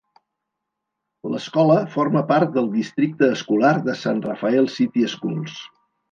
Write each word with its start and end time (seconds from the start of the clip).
L'escola 1.33 1.75
forma 1.95 2.23
part 2.31 2.55
del 2.55 2.69
districte 2.75 3.29
escolar 3.33 3.73
de 3.89 3.95
San 4.05 4.23
Rafael 4.23 4.71
City 4.77 5.05
Schools. 5.13 5.59